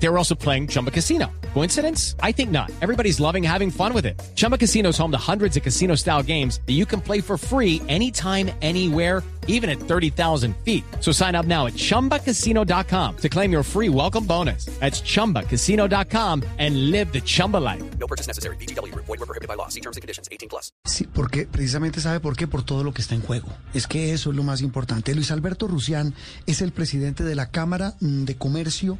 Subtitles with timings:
[0.00, 1.26] They were also playing Chumba Casino.
[1.54, 2.14] Coincidence?
[2.22, 2.70] I think not.
[2.80, 4.20] Everybody's loving having fun with it.
[4.36, 7.36] Chumba Casino is home to hundreds of casino style games that you can play for
[7.36, 10.84] free anytime, anywhere, even at 30,000 feet.
[11.00, 14.66] So sign up now at chumbacasino.com to claim your free welcome bonus.
[14.78, 17.82] That's chumbacasino.com and live the Chumba life.
[17.98, 18.56] No purchase necessary.
[18.56, 18.94] BGW.
[18.94, 19.68] Void were prohibited by law.
[19.68, 20.28] See terms and conditions.
[20.30, 20.70] 18 plus.
[20.84, 23.48] Sí, porque precisamente sabe por qué, por todo lo que está en juego.
[23.74, 25.14] Es que eso es lo más importante.
[25.14, 26.14] Luis Alberto Rusián
[26.46, 28.98] es el presidente de la Cámara mm, de Comercio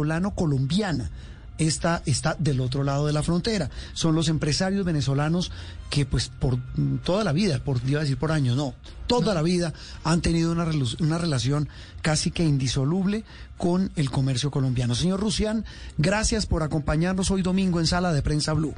[0.00, 1.10] venezolano-colombiana.
[1.58, 3.68] Esta está del otro lado de la frontera.
[3.92, 5.52] Son los empresarios venezolanos
[5.90, 8.74] que pues por mm, toda la vida, por iba a decir por años, no,
[9.06, 10.66] toda la vida han tenido una,
[11.00, 11.68] una relación
[12.00, 13.24] casi que indisoluble
[13.58, 14.94] con el comercio colombiano.
[14.94, 15.66] Señor Rusián,
[15.98, 18.74] gracias por acompañarnos hoy domingo en Sala de Prensa Blue.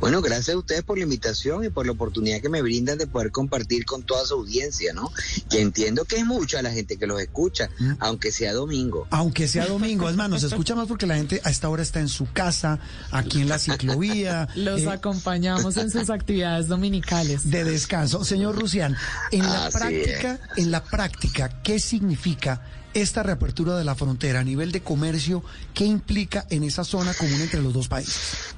[0.00, 3.06] Bueno, gracias a ustedes por la invitación y por la oportunidad que me brindan de
[3.06, 5.12] poder compartir con toda su audiencia, ¿no?
[5.50, 9.06] Que entiendo que es mucha la gente que los escucha, aunque sea domingo.
[9.10, 12.00] Aunque sea domingo, es más, nos escucha más porque la gente a esta hora está
[12.00, 12.78] en su casa,
[13.10, 14.48] aquí en la ciclovía.
[14.54, 17.50] Los eh, acompañamos en sus actividades dominicales.
[17.50, 18.24] de descanso.
[18.24, 18.96] Señor Rusián,
[19.30, 22.62] en la Así práctica, en la práctica, ¿qué significa
[22.94, 25.42] esta reapertura de la frontera a nivel de comercio?
[25.72, 28.54] ¿Qué implica en esa zona común entre los dos países?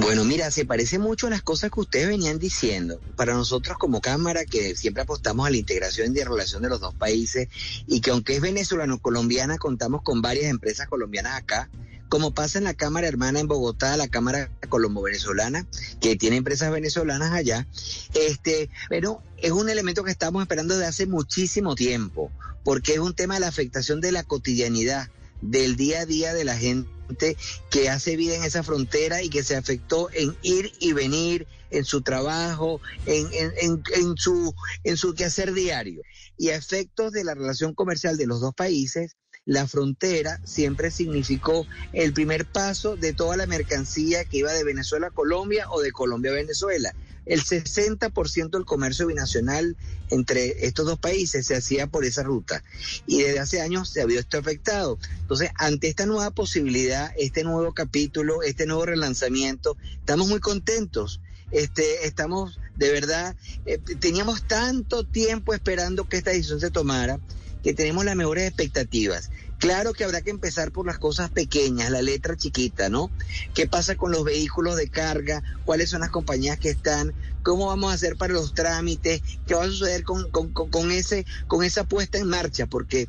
[0.00, 2.98] Bueno, mira, se parece mucho a las cosas que ustedes venían diciendo.
[3.14, 6.80] Para nosotros como Cámara, que siempre apostamos a la integración y de relación de los
[6.80, 7.48] dos países,
[7.86, 11.68] y que aunque es venezolano-colombiana, contamos con varias empresas colombianas acá,
[12.08, 15.66] como pasa en la Cámara Hermana en Bogotá, la Cámara Colombo-Venezolana,
[16.00, 17.66] que tiene empresas venezolanas allá.
[18.14, 22.30] Este, pero es un elemento que estamos esperando desde hace muchísimo tiempo,
[22.64, 25.08] porque es un tema de la afectación de la cotidianidad,
[25.42, 27.36] del día a día de la gente
[27.70, 31.84] que hace vida en esa frontera y que se afectó en ir y venir, en
[31.84, 36.02] su trabajo, en, en, en, su, en su quehacer diario.
[36.38, 41.66] Y a efectos de la relación comercial de los dos países, la frontera siempre significó
[41.92, 45.92] el primer paso de toda la mercancía que iba de Venezuela a Colombia o de
[45.92, 46.94] Colombia a Venezuela.
[47.24, 49.76] El 60% del comercio binacional
[50.10, 52.64] entre estos dos países se hacía por esa ruta
[53.06, 54.98] y desde hace años se había esto afectado.
[55.20, 61.20] Entonces, ante esta nueva posibilidad, este nuevo capítulo, este nuevo relanzamiento, estamos muy contentos.
[61.52, 63.36] Este, estamos de verdad,
[63.66, 67.20] eh, teníamos tanto tiempo esperando que esta decisión se tomara
[67.62, 69.30] que tenemos las mejores expectativas.
[69.58, 73.10] Claro que habrá que empezar por las cosas pequeñas, la letra chiquita, ¿no?
[73.54, 75.42] ¿Qué pasa con los vehículos de carga?
[75.64, 77.14] ¿Cuáles son las compañías que están?
[77.44, 79.22] ¿Cómo vamos a hacer para los trámites?
[79.46, 82.66] ¿Qué va a suceder con, con, con, ese, con esa puesta en marcha?
[82.66, 83.08] Porque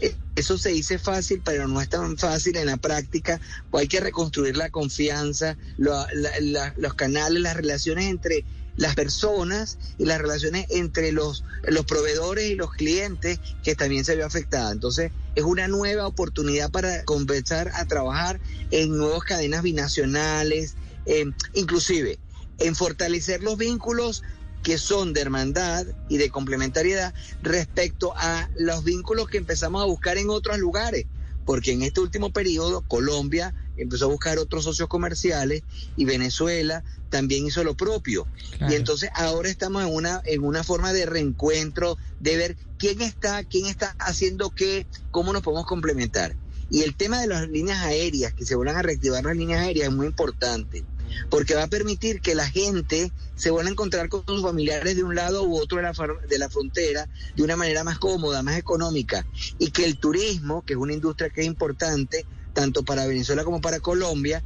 [0.00, 3.40] eh, eso se dice fácil, pero no es tan fácil en la práctica.
[3.70, 8.44] Pues hay que reconstruir la confianza, los canales, las relaciones entre
[8.78, 14.14] las personas y las relaciones entre los, los proveedores y los clientes que también se
[14.16, 14.72] vio afectada.
[14.72, 18.40] Entonces, es una nueva oportunidad para comenzar a trabajar
[18.70, 22.18] en nuevas cadenas binacionales, eh, inclusive
[22.58, 24.22] en fortalecer los vínculos
[24.62, 30.18] que son de hermandad y de complementariedad respecto a los vínculos que empezamos a buscar
[30.18, 31.06] en otros lugares,
[31.44, 35.62] porque en este último periodo Colombia empezó a buscar otros socios comerciales
[35.96, 38.26] y Venezuela también hizo lo propio.
[38.56, 38.72] Claro.
[38.72, 43.44] Y entonces ahora estamos en una, en una forma de reencuentro, de ver quién está,
[43.44, 46.36] quién está haciendo qué, cómo nos podemos complementar.
[46.70, 49.88] Y el tema de las líneas aéreas, que se vuelvan a reactivar las líneas aéreas,
[49.88, 50.84] es muy importante,
[51.30, 55.02] porque va a permitir que la gente se vuelva a encontrar con sus familiares de
[55.02, 55.94] un lado u otro de la,
[56.28, 59.26] de la frontera de una manera más cómoda, más económica,
[59.58, 62.26] y que el turismo, que es una industria que es importante,
[62.58, 64.42] tanto para Venezuela como para Colombia,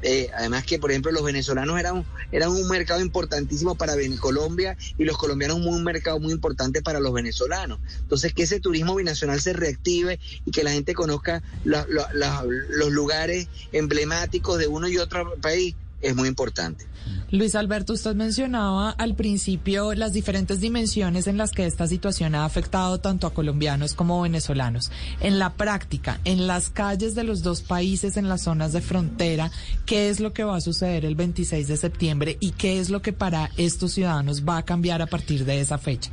[0.00, 5.04] eh, además que, por ejemplo, los venezolanos eran, eran un mercado importantísimo para Colombia y
[5.04, 7.80] los colombianos un mercado muy importante para los venezolanos.
[7.98, 14.58] Entonces, que ese turismo binacional se reactive y que la gente conozca los lugares emblemáticos
[14.58, 16.86] de uno y otro país es muy importante.
[17.30, 22.44] Luis Alberto, usted mencionaba al principio las diferentes dimensiones en las que esta situación ha
[22.44, 24.90] afectado tanto a colombianos como venezolanos.
[25.20, 29.50] En la práctica, en las calles de los dos países, en las zonas de frontera,
[29.86, 33.02] ¿qué es lo que va a suceder el 26 de septiembre y qué es lo
[33.02, 36.10] que para estos ciudadanos va a cambiar a partir de esa fecha?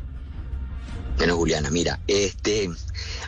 [1.17, 2.69] Bueno, Juliana, mira, este,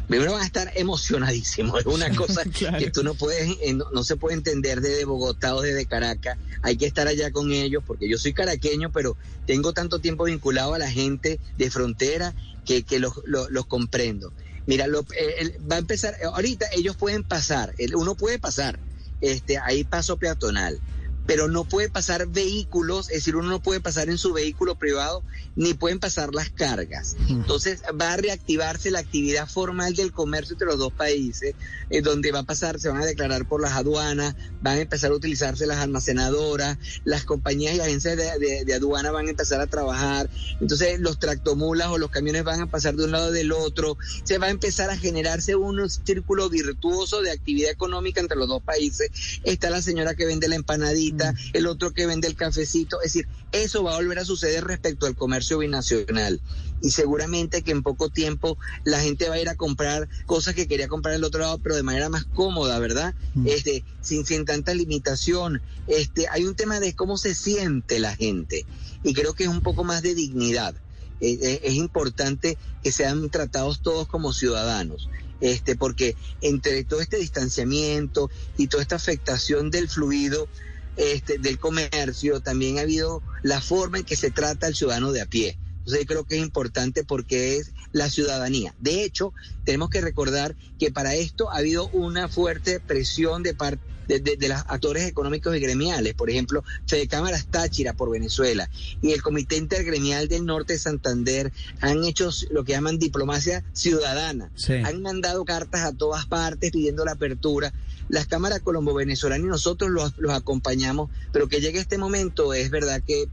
[0.08, 1.80] primero van a estar emocionadísimos.
[1.82, 2.80] Es una cosa Claro.
[2.80, 6.38] que tú no puedes, eh, no, no se puede entender desde Bogotá o desde Caracas.
[6.62, 9.16] Hay que estar allá con ellos, porque yo soy caraqueño, pero
[9.46, 12.34] tengo tanto tiempo vinculado a la gente de frontera
[12.66, 14.34] que, que los, los, los comprendo.
[14.66, 18.80] Mira, lo, eh, va a empezar, eh, ahorita ellos pueden pasar, uno puede pasar.
[19.22, 20.80] este, hay paso peatonal
[21.26, 25.24] pero no puede pasar vehículos, es decir, uno no puede pasar en su vehículo privado,
[25.56, 27.16] ni pueden pasar las cargas.
[27.30, 31.56] Entonces va a reactivarse la actividad formal del comercio entre los dos países,
[31.90, 35.12] eh, donde va a pasar, se van a declarar por las aduanas, van a empezar
[35.12, 39.68] a utilizarse las almacenadoras, las compañías y agencias de, de, aduana van a empezar a
[39.68, 40.30] trabajar,
[40.60, 44.38] entonces los tractomulas o los camiones van a pasar de un lado del otro, se
[44.38, 49.10] va a empezar a generarse un círculo virtuoso de actividad económica entre los dos países.
[49.44, 51.15] Está la señora que vende la empanadita,
[51.54, 52.98] el otro que vende el cafecito.
[53.02, 56.42] Es decir, eso va a volver a suceder respecto al comercio binacional.
[56.82, 60.68] Y seguramente que en poco tiempo la gente va a ir a comprar cosas que
[60.68, 63.16] quería comprar el otro lado, pero de manera más cómoda, ¿verdad?
[63.46, 65.62] Este, sin, sin tanta limitación.
[65.88, 68.66] Este, hay un tema de cómo se siente la gente.
[69.04, 70.76] Y creo que es un poco más de dignidad.
[71.22, 75.10] Eh, eh, es importante que sean tratados todos como ciudadanos
[75.42, 80.48] este, porque entre todo este distanciamiento y toda esta afectación del fluido,
[80.98, 85.22] este, del comercio, también ha habido la forma en que se trata al ciudadano de
[85.22, 85.58] a pie.
[85.80, 88.74] Entonces yo creo que es importante porque es la ciudadanía.
[88.80, 89.34] De hecho,
[89.66, 94.60] tenemos que recordar que para esto ha habido una fuerte presión de parte de, los
[94.68, 98.70] actores económicos y gremiales, por ejemplo, Fede Cámaras Táchira por Venezuela
[99.02, 101.52] y el Comité Intergremial del Norte de Santander
[101.82, 104.52] han hecho lo que llaman diplomacia ciudadana.
[104.84, 107.74] Han mandado cartas a todas partes pidiendo la apertura
[108.08, 113.02] las cámaras colombo-venezolanas y nosotros los, los acompañamos, pero que llegue este momento es verdad
[113.06, 113.26] que,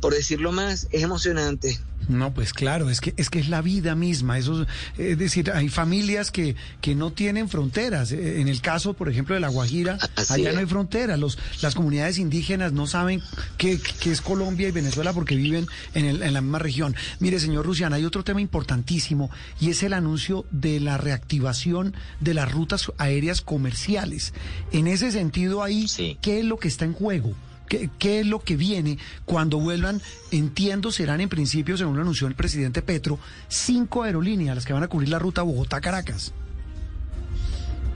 [0.00, 1.78] por decirlo más, es emocionante.
[2.08, 4.38] No, pues claro, es que es que es la vida misma.
[4.38, 4.66] Eso,
[4.98, 8.12] es decir, hay familias que, que no tienen fronteras.
[8.12, 11.18] Eh, en el caso, por ejemplo, de La Guajira, allá no hay fronteras.
[11.18, 13.22] Los, las comunidades indígenas no saben
[13.56, 16.94] qué, es Colombia y Venezuela porque viven en, el, en la misma región.
[17.20, 22.34] Mire, señor Rusiana, hay otro tema importantísimo y es el anuncio de la reactivación de
[22.34, 24.32] las rutas aéreas comerciales.
[24.72, 25.86] En ese sentido, ahí,
[26.20, 27.34] ¿qué es lo que está en juego?
[27.98, 30.02] ¿Qué, es lo que viene cuando vuelvan?
[30.30, 34.82] Entiendo, serán en principio, según lo anunció el presidente Petro, cinco aerolíneas las que van
[34.82, 36.34] a cubrir la ruta Bogotá-Caracas.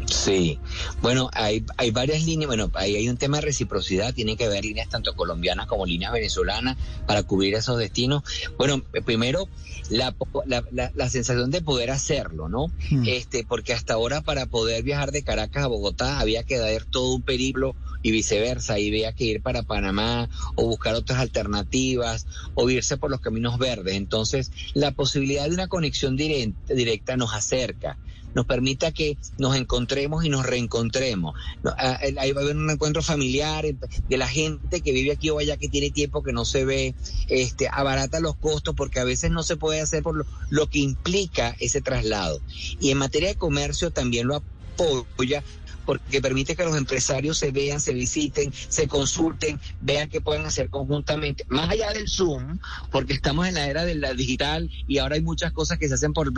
[0.07, 0.61] Sí,
[1.03, 4.65] bueno, hay, hay varias líneas, bueno, ahí hay un tema de reciprocidad, tiene que haber
[4.65, 6.77] líneas tanto colombianas como líneas venezolanas
[7.07, 8.23] para cubrir esos destinos.
[8.57, 9.49] Bueno, primero,
[9.91, 10.15] la,
[10.47, 12.69] la, la, sensación de poder hacerlo, ¿no?
[12.89, 13.03] Hmm.
[13.07, 17.15] Este, porque hasta ahora para poder viajar de Caracas a Bogotá había que dar todo
[17.15, 22.69] un periplo y viceversa, y había que ir para Panamá o buscar otras alternativas o
[22.71, 23.95] irse por los caminos verdes.
[23.95, 27.99] Entonces, la posibilidad de una conexión directa, directa nos acerca
[28.37, 31.35] nos permita que nos encontremos y nos reencontremos.
[31.79, 35.39] Ah, ahí va a haber un encuentro familiar de la gente que vive aquí o
[35.39, 36.95] allá que tiene tiempo que no se ve,
[37.29, 41.57] este, abarata los costos porque a veces no se puede hacer por lo, que implica
[41.61, 42.43] ese traslado.
[42.79, 45.43] Y en materia de comercio también lo apoya
[45.87, 50.69] porque permite que los empresarios se vean, se visiten, se consulten, vean qué pueden hacer
[50.69, 52.59] conjuntamente, más allá del Zoom,
[52.91, 55.95] porque estamos en la era de la digital y ahora hay muchas cosas que se
[55.95, 56.33] hacen por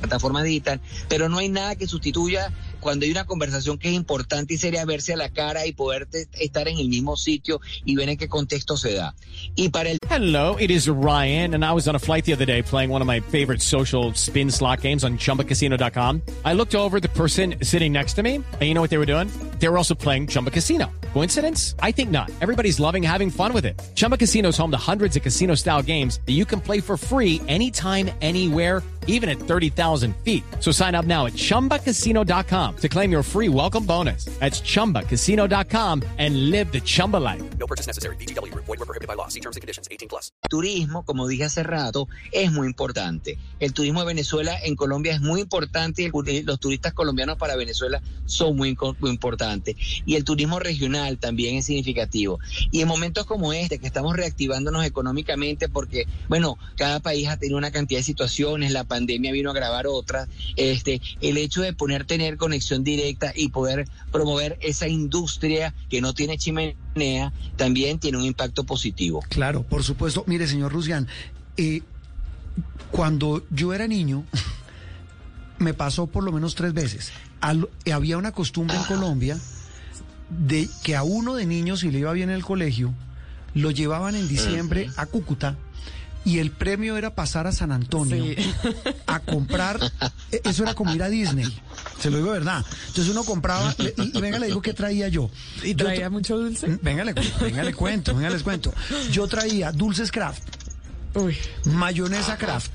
[0.00, 2.52] plataforma digital, pero no hay nada que sustituya
[2.86, 6.06] cuando hay una conversación que es importante y sería verse a la cara y poder
[6.34, 9.12] estar en el mismo sitio y ver en qué contexto se da.
[9.56, 12.46] Y para el Hello, it is Ryan and I was on a flight the other
[12.46, 16.22] day playing one of my favorite social spin slot games on chumbacasino.com.
[16.44, 19.12] I looked over the person sitting next to me and you know what they were
[19.12, 19.32] doing?
[19.58, 20.92] They were also playing Chumba Casino.
[21.12, 21.74] Coincidence?
[21.80, 22.30] I think not.
[22.40, 23.80] Everybody's loving having fun with it.
[23.94, 27.40] Chumba Casino is home to hundreds of casino-style games that you can play for free
[27.48, 30.44] anytime anywhere even at 30,000 feet.
[30.60, 34.26] So sign up now at ChumbaCasino.com to claim your free welcome bonus.
[34.38, 37.42] That's ChumbaCasino.com and live the Chumba life.
[37.58, 38.16] No purchase necessary.
[38.16, 38.54] BGW.
[38.54, 39.28] Void were prohibited by law.
[39.28, 39.88] See terms and conditions.
[39.90, 40.32] 18 plus.
[40.50, 43.38] Turismo, como dije hace rato, es muy importante.
[43.60, 48.02] El turismo de Venezuela en Colombia es muy importante y los turistas colombianos para Venezuela
[48.26, 49.45] son muy, muy importantes.
[50.04, 52.38] Y el turismo regional también es significativo.
[52.70, 57.58] Y en momentos como este, que estamos reactivándonos económicamente porque, bueno, cada país ha tenido
[57.58, 62.04] una cantidad de situaciones, la pandemia vino a agravar otras, este, el hecho de poner
[62.04, 68.24] tener conexión directa y poder promover esa industria que no tiene chimenea también tiene un
[68.24, 69.22] impacto positivo.
[69.28, 70.24] Claro, por supuesto.
[70.26, 71.06] Mire, señor Rusian,
[71.56, 71.82] eh,
[72.90, 74.24] cuando yo era niño,
[75.58, 77.12] me pasó por lo menos tres veces.
[77.40, 79.38] había una costumbre en Colombia
[80.30, 82.92] de que a uno de niños, si le iba bien en el colegio,
[83.54, 85.56] lo llevaban en diciembre a Cúcuta
[86.26, 88.34] y el premio era pasar a San Antonio
[89.06, 89.78] a comprar,
[90.32, 91.46] e, eso era como ir a Disney,
[92.00, 92.64] se lo digo de verdad.
[92.88, 95.30] Entonces uno compraba, y, venga, le digo qué traía yo.
[95.62, 96.66] ¿Y traía mucho dulce?
[96.66, 98.74] Mm, venga, le, venga, le cuento, venga, les cuento.
[99.12, 100.42] Yo traía dulces craft,
[101.66, 102.72] mayonesa craft,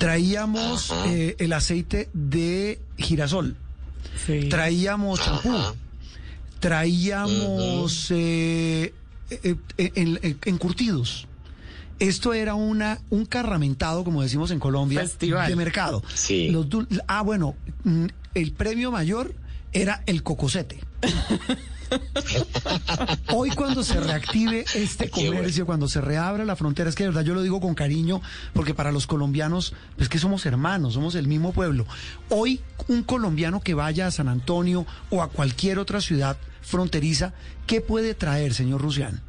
[0.00, 3.54] traíamos eh, el aceite de girasol,
[4.48, 5.54] traíamos champú
[6.58, 8.92] traíamos eh,
[9.30, 11.26] eh, eh, en- en- encurtidos.
[11.98, 15.48] Esto era una un carramentado, como decimos en Colombia, Festival.
[15.48, 16.02] de mercado.
[16.14, 16.48] Sí.
[16.48, 17.54] Los dul- ah, bueno,
[17.84, 19.34] mm, el premio mayor
[19.72, 20.80] era el cocosete.
[23.32, 27.24] Hoy cuando se reactive este comercio, cuando se reabra la frontera, es que de verdad
[27.24, 28.20] yo lo digo con cariño,
[28.52, 31.86] porque para los colombianos, pues que somos hermanos, somos el mismo pueblo.
[32.28, 37.32] Hoy un colombiano que vaya a San Antonio o a cualquier otra ciudad fronteriza,
[37.66, 39.22] ¿qué puede traer, señor Rusián?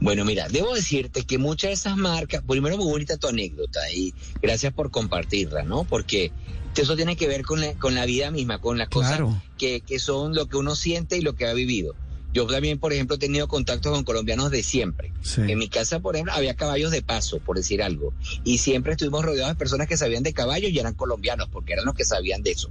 [0.00, 4.14] Bueno, mira, debo decirte que muchas de esas marcas, primero muy bonita tu anécdota y
[4.40, 5.84] gracias por compartirla, ¿no?
[5.84, 6.32] Porque
[6.76, 9.20] eso tiene que ver con la, con la vida misma, con las cosas
[9.58, 11.94] que, que son lo que uno siente y lo que ha vivido.
[12.32, 15.12] Yo también, por ejemplo, he tenido contactos con colombianos de siempre.
[15.20, 15.42] Sí.
[15.42, 18.14] En mi casa, por ejemplo, había caballos de paso, por decir algo.
[18.42, 21.84] Y siempre estuvimos rodeados de personas que sabían de caballos y eran colombianos, porque eran
[21.84, 22.70] los que sabían de eso.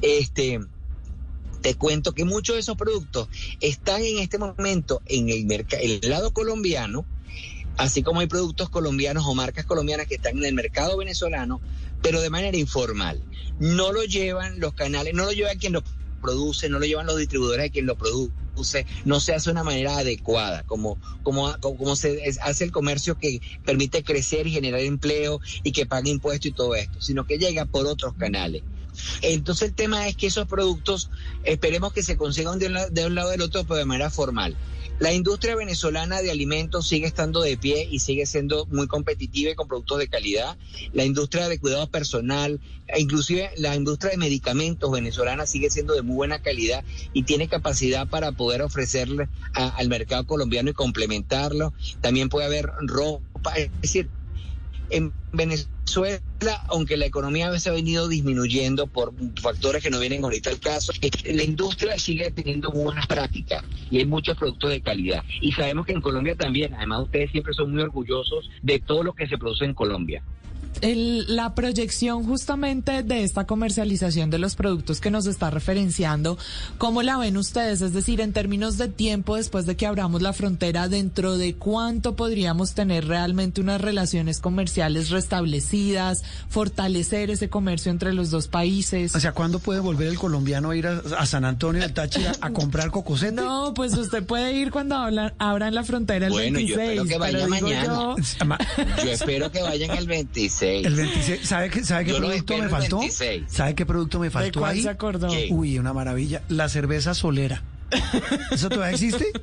[0.00, 0.60] Este,
[1.62, 3.28] te cuento que muchos de esos productos
[3.60, 7.06] están en este momento en el, merca- el lado colombiano,
[7.78, 11.60] así como hay productos colombianos o marcas colombianas que están en el mercado venezolano,
[12.02, 13.22] pero de manera informal.
[13.58, 15.82] No lo llevan los canales, no lo lleva quien lo
[16.20, 19.64] produce, no lo llevan los distribuidores de quien lo produce, no se hace de una
[19.64, 25.40] manera adecuada, como, como, como, se hace el comercio que permite crecer y generar empleo
[25.62, 28.62] y que pague impuestos y todo esto, sino que llega por otros canales.
[29.22, 31.10] Entonces el tema es que esos productos
[31.44, 34.56] esperemos que se consigan de de un lado del otro, pero de manera formal.
[34.98, 39.54] La industria venezolana de alimentos sigue estando de pie y sigue siendo muy competitiva y
[39.54, 40.56] con productos de calidad.
[40.92, 42.60] La industria de cuidado personal,
[42.96, 48.06] inclusive la industria de medicamentos venezolana sigue siendo de muy buena calidad y tiene capacidad
[48.06, 51.72] para poder ofrecerle a- al mercado colombiano y complementarlo.
[52.00, 54.10] También puede haber ropa, es decir,
[54.90, 56.20] en Venezuela,
[56.68, 60.60] aunque la economía a veces ha venido disminuyendo por factores que no vienen ahorita al
[60.60, 60.92] caso,
[61.24, 65.24] la industria sigue teniendo buenas prácticas y hay muchos productos de calidad.
[65.40, 69.14] Y sabemos que en Colombia también, además ustedes siempre son muy orgullosos de todo lo
[69.14, 70.22] que se produce en Colombia.
[70.82, 76.36] El- la proyección justamente de esta comercialización de los productos que nos está referenciando,
[76.76, 77.80] ¿cómo la ven ustedes?
[77.82, 82.16] Es decir, en términos de tiempo después de que abramos la frontera, ¿dentro de cuánto
[82.16, 89.14] podríamos tener realmente unas relaciones comerciales restablecidas, fortalecer ese comercio entre los dos países?
[89.14, 92.32] O sea, ¿cuándo puede volver el colombiano a ir a, a San Antonio del Táchira
[92.40, 93.32] a comprar cocosete?
[93.32, 96.88] No, pues usted puede ir cuando hablan- abran la frontera el Bueno, yo 26.
[96.90, 97.84] espero que vaya mañana.
[97.84, 98.16] yo-
[99.04, 100.71] Yo espero que vayan el 26.
[100.80, 102.98] El 26, ¿sabe qué, sabe producto me faltó?
[102.98, 103.44] 26.
[103.48, 104.82] ¿Sabe qué producto me faltó cuál ahí?
[104.82, 105.28] se acordó?
[105.28, 105.48] ¿Qué?
[105.50, 106.42] Uy, una maravilla.
[106.48, 107.62] La cerveza solera.
[108.50, 109.26] ¿Eso todavía existe?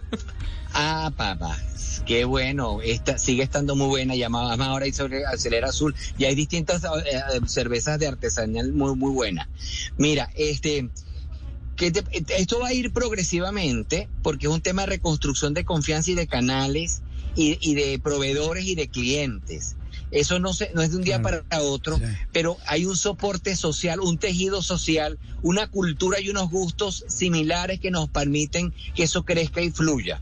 [0.72, 1.58] Ah, papá,
[2.06, 2.80] qué bueno.
[2.84, 4.16] Esta sigue estando muy buena.
[4.16, 5.96] Llamaba más ahora y sobre acelera azul.
[6.20, 9.48] Y hay distintas eh, eh, cervezas de artesanal muy, muy buenas.
[9.98, 10.90] Mira, este.
[11.76, 12.04] Que te-
[12.38, 16.28] esto va a ir progresivamente porque es un tema de reconstrucción de confianza y de
[16.28, 17.02] canales
[17.36, 19.76] y, y de proveedores y de clientes.
[20.12, 21.44] Eso no, se, no es de un día Claro.
[21.50, 22.04] para otro, Sí.
[22.32, 27.92] pero hay un soporte social, un tejido social, una cultura y unos gustos similares que
[27.92, 30.22] nos permiten que eso crezca y fluya.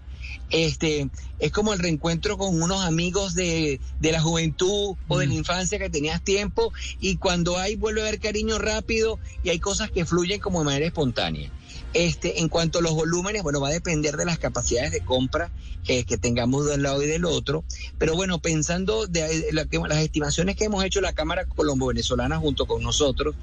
[0.50, 5.34] Este, es como el reencuentro con unos amigos de, de la juventud o de la
[5.34, 9.91] infancia que tenías tiempo y cuando hay vuelve a haber cariño rápido y hay cosas
[9.91, 11.51] que fluyen como de manera espontánea.
[11.94, 15.51] Este, en cuanto a los volúmenes, bueno, va a depender de las capacidades de compra
[15.88, 17.63] eh, que tengamos de un lado y del otro.
[17.98, 22.38] Pero bueno, pensando de, de la que- las estimaciones que hemos hecho la Cámara Colombo-Venezolana
[22.38, 23.36] junto con nosotros,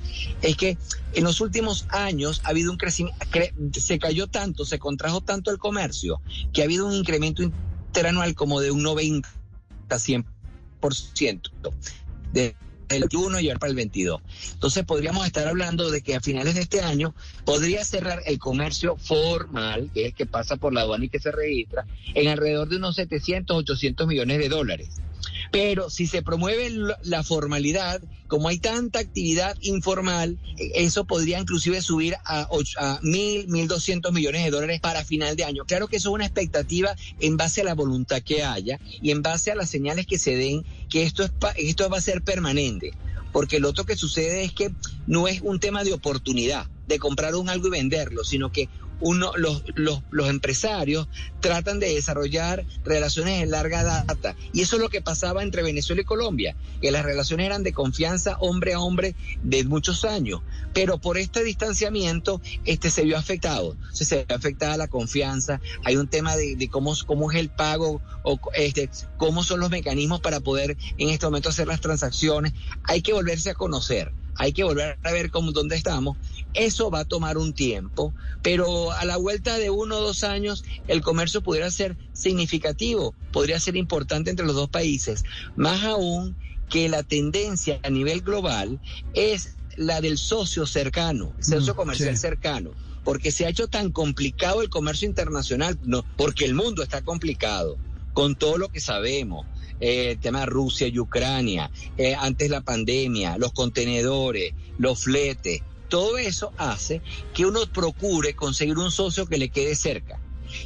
[0.42, 0.76] es que
[1.14, 3.18] en los últimos años ha habido un crecimiento,
[3.80, 6.20] se cayó tanto, se contrajo tanto el comercio,
[6.52, 9.28] que ha habido un incremento interanual como de un 90
[9.88, 11.72] a 100%
[12.32, 12.54] de
[12.88, 14.20] el 21 y ahora para el 22.
[14.52, 17.14] Entonces podríamos estar hablando de que a finales de este año
[17.44, 21.20] podría cerrar el comercio formal, que es el que pasa por la aduana y que
[21.20, 24.88] se registra, en alrededor de unos 700, 800 millones de dólares.
[25.54, 26.68] Pero si se promueve
[27.02, 32.98] la- formalidad, como hay tanta actividad informal, eh, eso podría inclusive subir a, och- a
[33.02, 35.64] mil, mil doscientos millones de dólares para final de año.
[35.64, 39.22] Claro que eso es una expectativa en base a la voluntad que haya y en
[39.22, 42.90] base a las señales que se den que esto, es esto va a ser permanente.
[43.32, 44.70] Porque lo otro que sucede es que
[45.06, 48.68] no es un tema de oportunidad, de comprar un algo y venderlo, sino que
[49.04, 51.08] uno, los, los, los empresarios
[51.40, 54.34] tratan de desarrollar relaciones de larga data.
[54.52, 57.74] Y eso es lo que pasaba entre Venezuela y Colombia, que las relaciones eran de
[57.74, 60.40] confianza hombre a hombre de muchos años.
[60.72, 63.76] Pero por este distanciamiento este, se vio afectado.
[63.92, 65.60] Se, vio afectada la confianza.
[65.84, 69.70] Hay un tema de, de cómo, cómo es el pago, o este, cómo son los
[69.70, 72.54] mecanismos para poder en este momento hacer las transacciones.
[72.84, 76.18] Hay que volverse a conocer hay que volver a ver cómo, dónde estamos.
[76.52, 80.62] Eso va a tomar un tiempo, pero a la vuelta de uno o dos años
[80.86, 85.22] el comercio pudiera ser significativo, podría ser importante entre los dos países,
[85.54, 86.36] más aún
[86.68, 88.80] que la tendencia a nivel global
[89.12, 92.20] es la del socio cercano, el socio Mm, comercial sí.
[92.20, 97.02] cercano, porque se ha hecho tan complicado el comercio internacional, no, porque el mundo está
[97.02, 97.80] complicado
[98.12, 99.48] con todo lo que sabemos.
[99.80, 105.62] Eh, el tema de Rusia y Ucrania, eh, antes la pandemia, los contenedores, los fletes,
[105.88, 107.02] todo eso hace
[107.34, 110.20] que uno procure conseguir un socio que le quede cerca.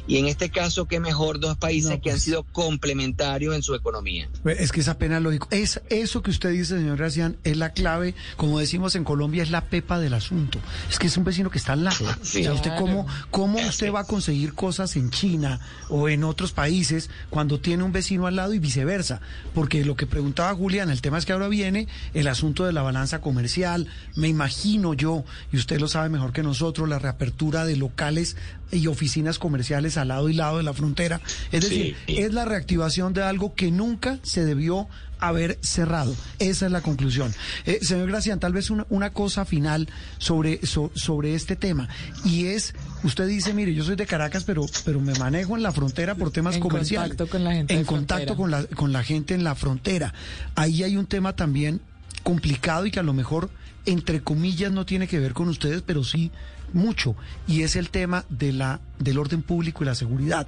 [0.07, 2.23] Y en este caso, qué mejor dos países No, que han pues.
[2.23, 4.29] sido complementarios en su economía.
[4.45, 5.47] Es que es apenas lógico.
[5.51, 8.15] Es eso que usted dice, señor Gracián, es la clave.
[8.37, 10.59] Como decimos en Colombia, es la pepa del asunto.
[10.89, 12.05] Es que es un vecino que está al lado.
[12.21, 12.39] Sí.
[12.39, 12.81] o sea, usted Claro.
[12.85, 17.83] cómo, cómo usted va a conseguir cosas en China o en otros países cuando tiene
[17.83, 19.21] un vecino al lado y viceversa.
[19.53, 22.81] Porque lo que preguntaba Julián, el tema es que ahora viene el asunto de la
[22.81, 23.87] balanza comercial.
[24.15, 28.35] Me imagino yo, y usted lo sabe mejor que nosotros, la reapertura de locales
[28.71, 31.21] y oficinas comerciales al lado y lado de la frontera.
[31.51, 32.17] Es decir, Sí.
[32.19, 34.87] es la reactivación de algo que nunca se debió
[35.21, 36.15] haber cerrado.
[36.39, 37.33] Esa es la conclusión.
[37.65, 41.89] Eh, señor Gracián, tal vez una, una cosa final sobre, so- sobre este tema.
[42.23, 45.73] Y es, usted dice, mire, yo soy de Caracas, pero, pero me manejo en la
[45.73, 47.09] frontera por temas En comerciales.
[47.17, 48.35] contacto con la gente En contacto frontera.
[48.37, 50.13] con la, con la gente en la frontera.
[50.55, 51.81] Ahí hay un tema también
[52.23, 53.49] complicado y que a lo mejor,
[53.85, 56.31] entre comillas, no tiene que ver con ustedes, pero sí
[56.73, 57.15] mucho.
[57.47, 60.47] Y es el tema de la, del orden público y la seguridad.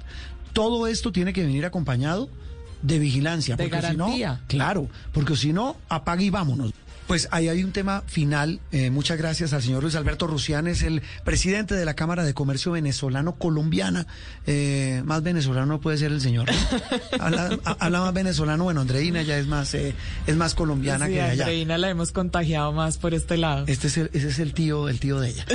[0.52, 2.28] Todo esto tiene que venir acompañado
[2.82, 3.56] de vigilancia.
[3.56, 4.12] De porque si no,
[4.48, 6.72] claro, porque si no, apague y vámonos.
[7.06, 8.60] Pues ahí hay un tema final.
[8.70, 12.32] Eh, muchas gracias al señor Luis Alberto Rusián, es el presidente de la Cámara de
[12.32, 14.06] Comercio Venezolano-Colombiana.
[14.46, 16.48] Eh, más venezolano no puede ser el señor.
[17.20, 19.94] habla, habla más venezolano, bueno, Andreina ya es más, eh,
[20.26, 21.44] es más colombiana Sí, que allá.
[21.44, 23.64] Andreina la hemos contagiado más por este lado.
[23.66, 25.46] Este es el, ese es el tío, el tío de ella.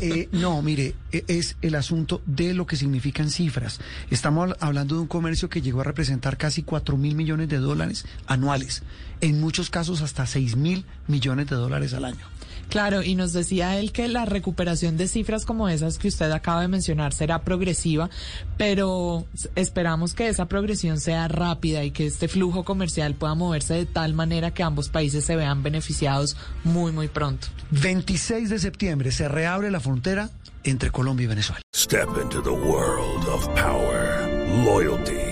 [0.00, 3.78] Eh, no, mire, e- es el asunto de lo que significan cifras.
[4.10, 7.58] Estamos habl- hablando de un comercio que llegó a representar casi 4 mil millones de
[7.58, 8.82] dólares anuales.
[9.20, 10.61] En muchos casos hasta 6 mil
[11.06, 12.32] millones de dólares al año.
[12.72, 16.62] Claro, y nos decía él que la recuperación de cifras como esas que usted acaba
[16.62, 18.08] de mencionar será progresiva,
[18.56, 23.84] pero esperamos que esa progresión sea rápida y que este flujo comercial pueda moverse de
[23.84, 27.48] tal manera que ambos países se vean beneficiados muy, muy pronto.
[27.72, 30.30] 26 de septiembre se reabre la frontera
[30.64, 31.60] entre Colombia y Venezuela.
[31.76, 34.30] Step into the world of power,
[34.64, 35.31] loyalty,